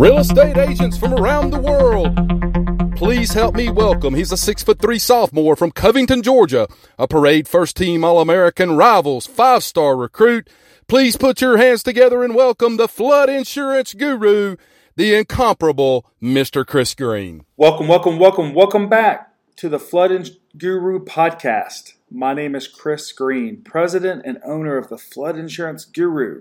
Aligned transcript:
Real 0.00 0.16
estate 0.16 0.56
agents 0.56 0.96
from 0.96 1.12
around 1.12 1.50
the 1.50 1.60
world. 1.60 2.96
Please 2.96 3.34
help 3.34 3.54
me 3.54 3.68
welcome. 3.68 4.14
He's 4.14 4.32
a 4.32 4.36
six 4.38 4.62
foot 4.62 4.78
three 4.78 4.98
sophomore 4.98 5.56
from 5.56 5.72
Covington, 5.72 6.22
Georgia, 6.22 6.68
a 6.98 7.06
parade 7.06 7.46
first 7.46 7.76
team 7.76 8.02
All 8.02 8.18
American 8.18 8.78
rivals, 8.78 9.26
five 9.26 9.62
star 9.62 9.94
recruit. 9.94 10.48
Please 10.88 11.18
put 11.18 11.42
your 11.42 11.58
hands 11.58 11.82
together 11.82 12.24
and 12.24 12.34
welcome 12.34 12.78
the 12.78 12.88
flood 12.88 13.28
insurance 13.28 13.92
guru, 13.92 14.56
the 14.96 15.14
incomparable 15.14 16.06
Mr. 16.22 16.66
Chris 16.66 16.94
Green. 16.94 17.44
Welcome, 17.58 17.86
welcome, 17.86 18.18
welcome, 18.18 18.54
welcome 18.54 18.88
back 18.88 19.34
to 19.56 19.68
the 19.68 19.78
Flood 19.78 20.12
Ins- 20.12 20.38
Guru 20.56 21.04
podcast. 21.04 21.92
My 22.10 22.32
name 22.32 22.54
is 22.54 22.66
Chris 22.66 23.12
Green, 23.12 23.60
president 23.62 24.22
and 24.24 24.38
owner 24.46 24.78
of 24.78 24.88
the 24.88 24.96
Flood 24.96 25.36
Insurance 25.36 25.84
Guru. 25.84 26.40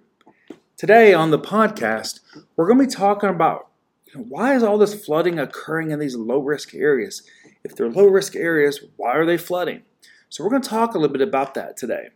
Today 0.79 1.13
on 1.13 1.29
the 1.29 1.37
podcast, 1.37 2.21
we're 2.55 2.65
going 2.65 2.79
to 2.79 2.85
be 2.85 2.89
talking 2.89 3.29
about 3.29 3.67
you 4.05 4.17
know, 4.17 4.25
why 4.29 4.55
is 4.55 4.63
all 4.63 4.77
this 4.77 4.93
flooding 4.93 5.37
occurring 5.37 5.91
in 5.91 5.99
these 5.99 6.15
low 6.15 6.39
risk 6.39 6.73
areas? 6.73 7.21
If 7.65 7.75
they're 7.75 7.89
low 7.89 8.05
risk 8.05 8.33
areas, 8.33 8.79
why 8.95 9.11
are 9.17 9.25
they 9.25 9.35
flooding? 9.35 9.81
So, 10.29 10.41
we're 10.41 10.51
going 10.51 10.61
to 10.61 10.69
talk 10.69 10.95
a 10.95 10.97
little 10.97 11.11
bit 11.11 11.27
about 11.27 11.53
that 11.55 11.75
today. 11.75 12.11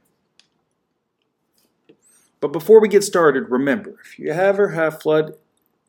But 2.39 2.53
before 2.53 2.79
we 2.79 2.87
get 2.87 3.03
started, 3.03 3.49
remember 3.49 3.97
if 4.05 4.17
you 4.17 4.29
ever 4.29 4.69
have 4.69 5.01
flood 5.01 5.33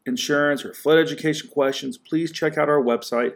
insurance 0.04 0.64
or 0.64 0.74
flood 0.74 0.98
education 0.98 1.50
questions, 1.50 1.96
please 1.96 2.32
check 2.32 2.58
out 2.58 2.68
our 2.68 2.82
website, 2.82 3.34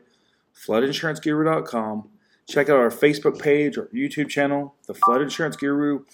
floodinsuranceguru.com. 0.66 2.08
Check 2.48 2.68
out 2.68 2.78
our 2.78 2.90
Facebook 2.90 3.40
page 3.40 3.78
or 3.78 3.84
YouTube 3.94 4.30
channel, 4.30 4.74
The 4.88 4.94
Flood 4.94 5.22
Insurance 5.22 5.54
Guru, 5.54 6.06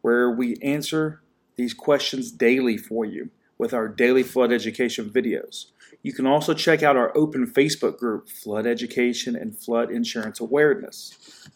where 0.00 0.30
we 0.30 0.56
answer 0.62 1.20
these 1.60 1.74
questions 1.74 2.30
daily 2.30 2.76
for 2.76 3.04
you 3.04 3.30
with 3.58 3.74
our 3.74 3.86
daily 3.86 4.22
flood 4.22 4.50
education 4.50 5.10
videos. 5.10 5.66
You 6.02 6.14
can 6.14 6.26
also 6.26 6.54
check 6.54 6.82
out 6.82 6.96
our 6.96 7.14
open 7.14 7.46
Facebook 7.46 7.98
group, 7.98 8.30
Flood 8.30 8.66
Education 8.66 9.36
and 9.36 9.54
Flood 9.54 9.90
Insurance 9.90 10.40
Awareness. 10.40 11.46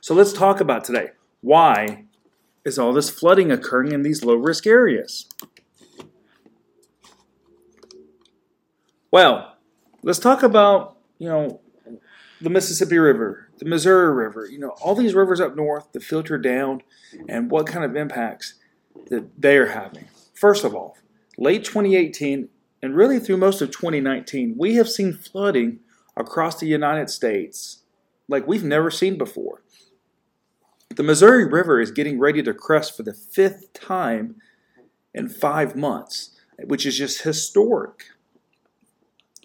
So 0.00 0.14
let's 0.14 0.32
talk 0.32 0.60
about 0.60 0.84
today. 0.84 1.10
Why 1.42 2.04
is 2.64 2.78
all 2.78 2.94
this 2.94 3.10
flooding 3.10 3.52
occurring 3.52 3.92
in 3.92 4.02
these 4.02 4.24
low 4.24 4.34
risk 4.34 4.66
areas? 4.66 5.26
Well, 9.10 9.56
let's 10.02 10.18
talk 10.18 10.42
about, 10.42 10.96
you 11.18 11.28
know, 11.28 11.60
the 12.40 12.48
Mississippi 12.48 12.96
River, 12.96 13.50
the 13.58 13.66
Missouri 13.66 14.14
River, 14.14 14.48
you 14.50 14.58
know, 14.58 14.70
all 14.80 14.94
these 14.94 15.14
rivers 15.14 15.40
up 15.40 15.54
north 15.54 15.92
that 15.92 16.02
filter 16.02 16.38
down 16.38 16.82
and 17.28 17.50
what 17.50 17.66
kind 17.66 17.84
of 17.84 17.94
impacts 17.96 18.54
that 19.08 19.40
they 19.40 19.56
are 19.56 19.68
having. 19.68 20.08
First 20.34 20.64
of 20.64 20.74
all, 20.74 20.96
late 21.36 21.64
2018 21.64 22.48
and 22.82 22.96
really 22.96 23.18
through 23.18 23.36
most 23.36 23.60
of 23.60 23.70
2019, 23.70 24.54
we 24.56 24.74
have 24.74 24.88
seen 24.88 25.12
flooding 25.12 25.80
across 26.16 26.58
the 26.58 26.66
United 26.66 27.10
States 27.10 27.82
like 28.28 28.46
we've 28.46 28.64
never 28.64 28.90
seen 28.90 29.18
before. 29.18 29.62
The 30.94 31.02
Missouri 31.02 31.44
River 31.44 31.80
is 31.80 31.90
getting 31.90 32.18
ready 32.18 32.42
to 32.42 32.54
crest 32.54 32.96
for 32.96 33.02
the 33.02 33.14
fifth 33.14 33.72
time 33.72 34.36
in 35.14 35.28
five 35.28 35.76
months, 35.76 36.36
which 36.58 36.86
is 36.86 36.96
just 36.96 37.22
historic. 37.22 38.04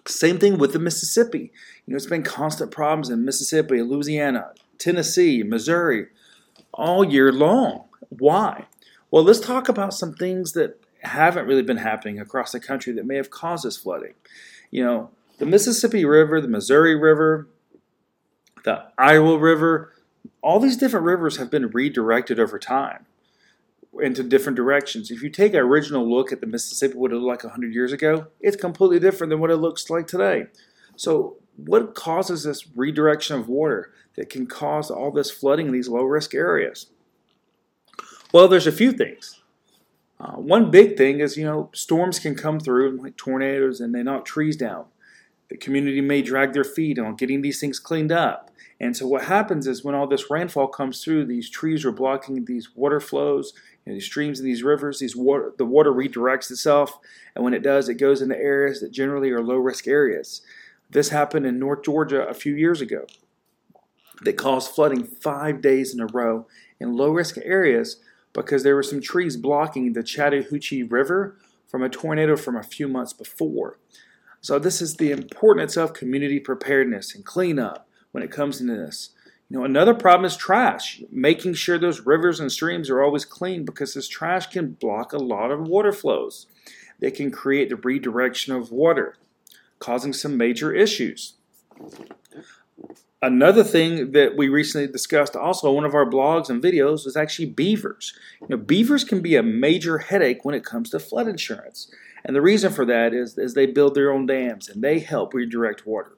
Same 0.08 0.38
thing 0.38 0.58
with 0.58 0.74
the 0.74 0.80
Mississippi. 0.80 1.52
You 1.86 1.94
know, 1.94 1.96
it's 1.96 2.06
been 2.06 2.24
constant 2.24 2.72
problems 2.72 3.10
in 3.10 3.26
Mississippi, 3.26 3.82
Louisiana, 3.82 4.54
Tennessee, 4.78 5.44
Missouri, 5.44 6.08
all 6.74 7.04
year 7.04 7.32
long. 7.32 7.86
Why? 8.10 8.66
Well, 9.16 9.24
let's 9.24 9.40
talk 9.40 9.70
about 9.70 9.94
some 9.94 10.14
things 10.14 10.52
that 10.52 10.78
haven't 11.02 11.48
really 11.48 11.62
been 11.62 11.78
happening 11.78 12.20
across 12.20 12.52
the 12.52 12.60
country 12.60 12.92
that 12.92 13.06
may 13.06 13.16
have 13.16 13.30
caused 13.30 13.64
this 13.64 13.78
flooding. 13.78 14.16
You 14.72 14.84
know, 14.84 15.10
the 15.38 15.46
Mississippi 15.46 16.04
River, 16.04 16.42
the 16.42 16.50
Missouri 16.50 16.98
River, 16.98 17.48
the 18.66 18.84
Iowa 18.98 19.38
River, 19.38 19.94
all 20.42 20.60
these 20.60 20.76
different 20.76 21.06
rivers 21.06 21.38
have 21.38 21.50
been 21.50 21.70
redirected 21.70 22.42
over 22.42 22.60
time 22.60 23.06
into 24.02 24.22
different 24.22 24.58
directions. 24.58 25.10
If 25.10 25.24
you 25.24 25.30
take 25.30 25.54
an 25.54 25.62
original 25.62 26.06
look 26.06 26.34
at 26.34 26.42
the 26.42 26.48
Mississippi, 26.48 26.98
what 26.98 27.14
it 27.14 27.16
looked 27.16 27.46
like 27.46 27.54
100 27.54 27.74
years 27.74 27.94
ago, 27.94 28.28
it's 28.42 28.58
completely 28.58 29.00
different 29.00 29.30
than 29.30 29.40
what 29.40 29.50
it 29.50 29.56
looks 29.56 29.90
like 29.90 30.08
today. 30.08 30.48
So, 30.98 31.38
what 31.56 31.96
causes 31.96 32.44
this 32.44 32.68
redirection 32.76 33.38
of 33.38 33.48
water 33.48 33.94
that 34.18 34.30
can 34.30 34.46
cause 34.46 34.92
all 34.92 35.10
this 35.10 35.32
flooding 35.32 35.68
in 35.68 35.72
these 35.72 35.88
low 35.88 36.04
risk 36.04 36.36
areas? 36.36 36.88
Well, 38.36 38.50
there's 38.50 38.68
a 38.68 38.72
few 38.74 38.92
things. 38.92 39.40
Uh, 40.20 40.34
one 40.34 40.70
big 40.70 40.98
thing 40.98 41.22
is, 41.22 41.38
you 41.38 41.46
know, 41.46 41.70
storms 41.74 42.20
can 42.20 42.36
come 42.36 42.60
through 42.60 43.00
like 43.02 43.16
tornadoes 43.16 43.80
and 43.80 43.96
they 43.96 44.04
knock 44.04 44.26
trees 44.26 44.58
down. 44.58 44.88
The 45.48 45.56
community 45.56 46.02
may 46.02 46.22
drag 46.22 46.52
their 46.52 46.66
feet 46.66 47.00
on 47.00 47.16
getting 47.16 47.42
these 47.42 47.62
things 47.62 47.80
cleaned 47.80 48.12
up. 48.12 48.52
And 48.78 48.98
so 48.98 49.08
what 49.08 49.24
happens 49.24 49.68
is 49.68 49.86
when 49.86 49.96
all 49.96 50.06
this 50.06 50.30
rainfall 50.30 50.68
comes 50.68 51.02
through, 51.02 51.28
these 51.28 51.50
trees 51.50 51.86
are 51.86 51.94
blocking 51.94 52.44
these 52.44 52.76
water 52.76 53.00
flows, 53.00 53.54
you 53.86 53.94
know, 53.94 53.96
these 53.96 54.06
streams 54.06 54.42
and 54.42 54.50
these 54.50 54.64
rivers. 54.64 55.00
These 55.00 55.16
water, 55.16 55.54
the 55.58 55.64
water 55.64 55.94
redirects 55.94 56.52
itself, 56.52 57.00
and 57.36 57.46
when 57.46 57.54
it 57.54 57.64
does, 57.64 57.88
it 57.88 57.94
goes 57.94 58.22
into 58.22 58.38
areas 58.38 58.82
that 58.82 58.92
generally 58.92 59.30
are 59.30 59.42
low 59.42 59.56
risk 59.56 59.88
areas. 59.88 60.42
This 60.90 61.08
happened 61.08 61.46
in 61.46 61.58
North 61.58 61.86
Georgia 61.86 62.28
a 62.28 62.34
few 62.34 62.54
years 62.54 62.82
ago. 62.82 63.06
That 64.24 64.34
caused 64.34 64.72
flooding 64.72 65.06
five 65.06 65.62
days 65.62 65.94
in 65.94 66.02
a 66.02 66.08
row 66.08 66.48
in 66.82 66.98
low 66.98 67.12
risk 67.12 67.38
areas 67.42 68.02
because 68.36 68.64
there 68.64 68.76
were 68.76 68.84
some 68.84 69.02
trees 69.02 69.38
blocking 69.38 69.94
the 69.94 70.04
Chattahoochee 70.04 70.84
River 70.84 71.38
from 71.66 71.82
a 71.82 71.90
tornado 71.90 72.36
from 72.36 72.56
a 72.56 72.64
few 72.64 72.88
months 72.88 73.14
before. 73.14 73.80
So 74.42 74.60
this 74.60 74.82
is 74.82 74.98
the 74.98 75.12
importance 75.12 75.78
of 75.78 75.94
community 75.94 76.40
preparedness 76.40 77.16
and 77.16 77.26
cleanup 77.26 77.88
when 78.12 78.22
it 78.22 78.32
comes 78.32 78.62
into 78.62 78.76
this. 78.76 79.10
You 79.50 79.58
know, 79.58 79.66
another 79.66 79.94
problem 79.94 80.26
is 80.26 80.36
trash. 80.36 81.02
Making 81.10 81.54
sure 81.54 81.80
those 81.80 82.06
rivers 82.06 82.40
and 82.40 82.52
streams 82.52 82.90
are 82.90 83.02
always 83.02 83.26
clean 83.26 83.64
because 83.64 83.94
this 83.94 84.08
trash 84.08 84.48
can 84.48 84.74
block 84.74 85.14
a 85.14 85.18
lot 85.18 85.52
of 85.52 85.68
water 85.68 85.92
flows. 85.92 86.48
They 87.00 87.12
can 87.12 87.32
create 87.32 87.70
the 87.70 87.76
redirection 87.76 88.54
of 88.54 88.72
water, 88.72 89.16
causing 89.80 90.14
some 90.14 90.38
major 90.38 90.74
issues. 90.74 91.36
Another 93.26 93.64
thing 93.64 94.12
that 94.12 94.38
we 94.38 94.50
recently 94.50 94.86
discussed 94.86 95.36
also 95.36 95.70
on 95.70 95.76
one 95.78 95.84
of 95.84 95.96
our 95.96 96.08
blogs 96.08 96.48
and 96.48 96.62
videos 96.62 97.06
was 97.06 97.18
actually 97.18 97.48
beavers. 97.48 98.14
You 98.40 98.50
know, 98.50 98.58
beavers 98.58 99.04
can 99.04 99.20
be 99.22 99.36
a 99.36 99.42
major 99.42 99.98
headache 99.98 100.46
when 100.46 100.54
it 100.54 100.64
comes 100.64 100.92
to 100.92 101.00
flood 101.00 101.28
insurance. 101.28 101.92
And 102.24 102.36
the 102.36 102.42
reason 102.44 102.72
for 102.72 102.86
that 102.86 103.16
is, 103.16 103.36
is 103.36 103.56
they 103.56 103.66
build 103.66 103.96
their 103.96 104.12
own 104.12 104.28
dams 104.28 104.70
and 104.70 104.84
they 104.84 105.00
help 105.00 105.34
redirect 105.34 105.88
water. 105.88 106.12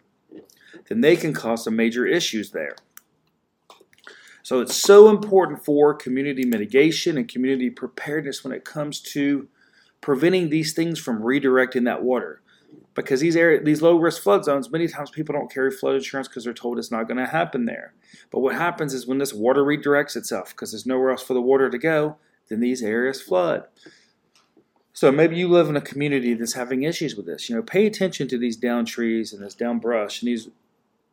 Then 0.89 0.99
they 0.99 1.15
can 1.15 1.31
cause 1.31 1.63
some 1.63 1.77
major 1.77 2.05
issues 2.05 2.51
there. 2.51 2.75
So 4.43 4.59
it's 4.59 4.75
so 4.75 5.09
important 5.09 5.63
for 5.63 5.93
community 5.93 6.45
mitigation 6.45 7.17
and 7.17 7.25
community 7.25 7.69
preparedness 7.69 8.43
when 8.43 8.51
it 8.51 8.65
comes 8.65 8.99
to 9.13 9.47
preventing 10.01 10.49
these 10.49 10.73
things 10.73 10.99
from 10.99 11.21
redirecting 11.21 11.85
that 11.85 12.03
water 12.03 12.41
because 13.03 13.19
these 13.19 13.35
area, 13.35 13.61
these 13.61 13.81
low 13.81 13.95
risk 13.95 14.21
flood 14.21 14.43
zones, 14.43 14.71
many 14.71 14.87
times 14.87 15.11
people 15.11 15.33
don't 15.33 15.51
carry 15.51 15.71
flood 15.71 15.95
insurance 15.95 16.27
because 16.27 16.43
they're 16.43 16.53
told 16.53 16.79
it's 16.79 16.91
not 16.91 17.07
going 17.07 17.17
to 17.17 17.25
happen 17.25 17.65
there. 17.65 17.93
But 18.31 18.39
what 18.39 18.55
happens 18.55 18.93
is 18.93 19.05
when 19.05 19.19
this 19.19 19.33
water 19.33 19.63
redirects 19.63 20.15
itself 20.15 20.49
because 20.49 20.71
there's 20.71 20.85
nowhere 20.85 21.11
else 21.11 21.23
for 21.23 21.33
the 21.33 21.41
water 21.41 21.69
to 21.69 21.77
go, 21.77 22.17
then 22.49 22.59
these 22.59 22.81
areas 22.81 23.21
flood. 23.21 23.65
So 24.93 25.11
maybe 25.11 25.37
you 25.37 25.47
live 25.47 25.69
in 25.69 25.75
a 25.75 25.81
community 25.81 26.33
that's 26.33 26.53
having 26.53 26.83
issues 26.83 27.15
with 27.15 27.27
this. 27.27 27.49
You 27.49 27.55
know, 27.55 27.61
pay 27.61 27.85
attention 27.85 28.27
to 28.29 28.37
these 28.37 28.57
down 28.57 28.85
trees 28.85 29.31
and 29.31 29.43
this 29.43 29.53
down 29.53 29.77
brush 29.77 30.21
and 30.21 30.27
these 30.27 30.49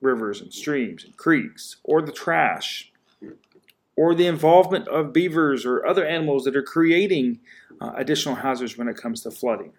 rivers 0.01 0.41
and 0.41 0.53
streams 0.53 1.05
and 1.05 1.17
creeks 1.17 1.77
or 1.85 2.01
the 2.01 2.13
trash 2.13 2.91
or 3.97 4.15
the 4.15 4.27
involvement 4.27 4.89
of 4.89 5.13
beavers 5.13 5.67
or 5.67 5.85
other 5.87 6.07
animals 6.07 6.45
that 6.45 6.57
are 6.57 6.63
creating 6.63 7.41
uh, 7.81 7.93
additional 7.95 8.37
hazards 8.37 8.79
when 8.79 8.89
it 8.89 8.97
comes 8.97 9.23
to 9.23 9.31
flooding. 9.31 9.73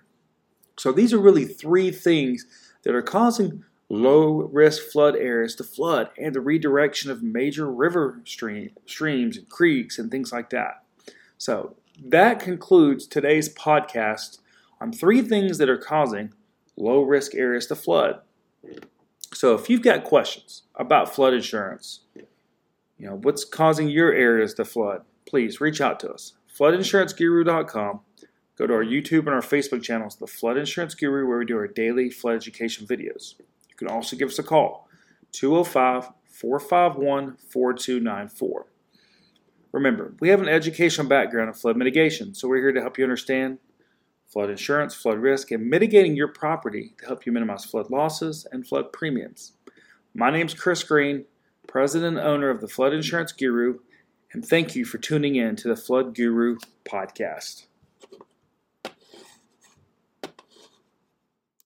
So 0.77 0.91
these 0.91 1.13
are 1.13 1.19
really 1.19 1.45
three 1.45 1.91
things 1.91 2.45
that 2.83 2.95
are 2.95 3.01
causing 3.01 3.63
low 3.89 4.49
risk 4.51 4.83
flood 4.91 5.15
areas 5.15 5.55
to 5.55 5.63
flood 5.63 6.09
and 6.17 6.33
the 6.33 6.41
redirection 6.41 7.11
of 7.11 7.21
major 7.21 7.71
river 7.71 8.21
stream, 8.25 8.71
streams 8.85 9.37
and 9.37 9.49
creeks 9.49 9.99
and 9.99 10.09
things 10.09 10.31
like 10.31 10.49
that. 10.49 10.83
So 11.37 11.75
that 12.03 12.39
concludes 12.39 13.07
today's 13.07 13.53
podcast 13.53 14.39
on 14.81 14.91
three 14.91 15.21
things 15.21 15.57
that 15.59 15.69
are 15.69 15.77
causing 15.77 16.33
low 16.75 17.01
risk 17.01 17.35
areas 17.35 17.67
to 17.67 17.75
flood. 17.75 18.19
So 19.33 19.53
if 19.53 19.69
you've 19.69 19.81
got 19.81 20.03
questions 20.03 20.63
about 20.75 21.13
flood 21.13 21.33
insurance, 21.33 22.01
you 22.97 23.07
know, 23.07 23.15
what's 23.15 23.45
causing 23.45 23.89
your 23.89 24.13
areas 24.13 24.53
to 24.55 24.65
flood, 24.65 25.03
please 25.25 25.61
reach 25.61 25.81
out 25.81 25.99
to 26.01 26.11
us. 26.11 26.33
floodinsuranceguru.com 26.57 28.01
Go 28.57 28.65
to 28.67 28.73
our 28.73 28.85
YouTube 28.85 29.19
and 29.19 29.29
our 29.29 29.41
Facebook 29.41 29.83
channels, 29.83 30.15
The 30.15 30.27
Flood 30.27 30.57
Insurance 30.57 30.95
Guru, 30.95 31.27
where 31.27 31.39
we 31.39 31.45
do 31.45 31.57
our 31.57 31.67
daily 31.67 32.09
flood 32.09 32.35
education 32.35 32.87
videos. 32.87 33.35
You 33.69 33.75
can 33.75 33.89
also 33.89 34.15
give 34.15 34.29
us 34.29 34.39
a 34.39 34.43
call, 34.43 34.87
205 35.33 36.09
451 36.25 37.37
4294. 37.37 38.65
Remember, 39.73 40.13
we 40.21 40.29
have 40.29 40.41
an 40.41 40.47
educational 40.47 41.07
background 41.07 41.49
in 41.49 41.53
flood 41.53 41.75
mitigation, 41.75 42.33
so 42.33 42.47
we're 42.47 42.61
here 42.61 42.71
to 42.71 42.79
help 42.79 42.97
you 42.97 43.03
understand 43.03 43.59
flood 44.25 44.49
insurance, 44.49 44.95
flood 44.95 45.17
risk, 45.17 45.51
and 45.51 45.69
mitigating 45.69 46.15
your 46.15 46.29
property 46.29 46.93
to 46.99 47.07
help 47.07 47.25
you 47.25 47.33
minimize 47.33 47.65
flood 47.65 47.89
losses 47.89 48.47
and 48.53 48.65
flood 48.65 48.93
premiums. 48.93 49.51
My 50.13 50.31
name's 50.31 50.53
Chris 50.53 50.81
Green, 50.81 51.25
president 51.67 52.17
and 52.17 52.25
owner 52.25 52.49
of 52.49 52.61
the 52.61 52.69
Flood 52.69 52.93
Insurance 52.93 53.33
Guru, 53.33 53.79
and 54.31 54.45
thank 54.45 54.77
you 54.77 54.85
for 54.85 54.97
tuning 54.97 55.35
in 55.35 55.57
to 55.57 55.67
the 55.67 55.75
Flood 55.75 56.15
Guru 56.15 56.57
podcast. 56.85 57.65